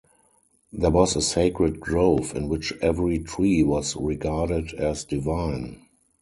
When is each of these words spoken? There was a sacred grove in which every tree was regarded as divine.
There 0.73 0.89
was 0.89 1.15
a 1.15 1.21
sacred 1.21 1.79
grove 1.79 2.35
in 2.35 2.49
which 2.49 2.73
every 2.81 3.19
tree 3.19 3.61
was 3.61 3.95
regarded 3.95 4.73
as 4.73 5.03
divine. 5.05 5.79